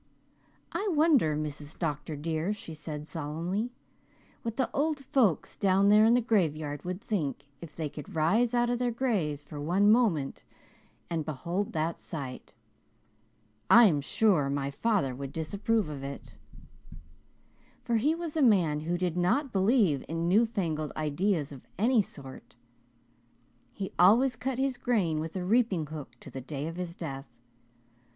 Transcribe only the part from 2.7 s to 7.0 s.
said solemnly, "what the old folks down there in the graveyard would